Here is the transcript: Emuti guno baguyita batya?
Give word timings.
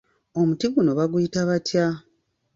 Emuti 0.39 0.65
guno 0.73 0.91
baguyita 0.99 1.39
batya? 1.49 1.85